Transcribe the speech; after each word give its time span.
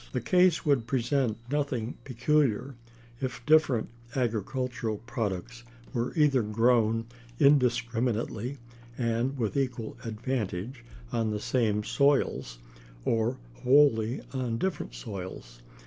The 0.13 0.19
case 0.19 0.65
would 0.65 0.87
present 0.87 1.37
nothing 1.51 1.93
peculiar, 2.05 2.73
if 3.19 3.45
different 3.45 3.89
agricultural 4.15 4.97
products 5.05 5.61
were 5.93 6.11
either 6.15 6.41
grown 6.41 7.05
indiscriminately 7.39 8.57
and 8.97 9.37
with 9.37 9.55
equal 9.55 9.97
advantage 10.03 10.83
on 11.11 11.29
the 11.29 11.39
same 11.39 11.83
soils, 11.83 12.57
or 13.05 13.37
wholly 13.63 14.21
on 14.33 14.57
different 14.57 14.95
soils. 14.95 15.61